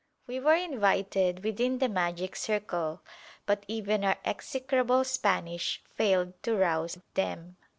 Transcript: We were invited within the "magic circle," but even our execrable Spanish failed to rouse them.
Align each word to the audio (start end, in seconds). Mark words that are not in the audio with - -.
We 0.25 0.39
were 0.39 0.55
invited 0.55 1.43
within 1.43 1.77
the 1.77 1.87
"magic 1.87 2.35
circle," 2.35 3.01
but 3.45 3.63
even 3.67 4.03
our 4.03 4.17
execrable 4.25 5.03
Spanish 5.03 5.79
failed 5.93 6.33
to 6.41 6.55
rouse 6.55 6.97
them. 7.13 7.57